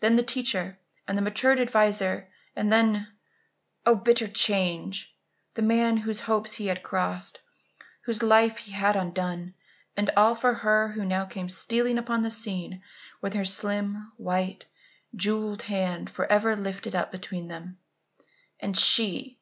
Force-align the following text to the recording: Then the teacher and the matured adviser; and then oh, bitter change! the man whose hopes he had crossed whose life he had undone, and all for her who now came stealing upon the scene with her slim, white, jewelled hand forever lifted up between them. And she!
Then 0.00 0.16
the 0.16 0.22
teacher 0.22 0.78
and 1.08 1.16
the 1.16 1.22
matured 1.22 1.58
adviser; 1.58 2.28
and 2.54 2.70
then 2.70 3.08
oh, 3.86 3.94
bitter 3.94 4.28
change! 4.28 5.14
the 5.54 5.62
man 5.62 5.96
whose 5.96 6.20
hopes 6.20 6.52
he 6.52 6.66
had 6.66 6.82
crossed 6.82 7.40
whose 8.02 8.22
life 8.22 8.58
he 8.58 8.72
had 8.72 8.96
undone, 8.96 9.54
and 9.96 10.10
all 10.14 10.34
for 10.34 10.52
her 10.52 10.88
who 10.88 11.06
now 11.06 11.24
came 11.24 11.48
stealing 11.48 11.96
upon 11.96 12.20
the 12.20 12.30
scene 12.30 12.82
with 13.22 13.32
her 13.32 13.46
slim, 13.46 14.12
white, 14.18 14.66
jewelled 15.14 15.62
hand 15.62 16.10
forever 16.10 16.54
lifted 16.54 16.94
up 16.94 17.10
between 17.10 17.48
them. 17.48 17.78
And 18.60 18.76
she! 18.76 19.38